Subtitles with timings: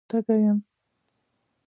[0.09, 0.57] _تږی يم.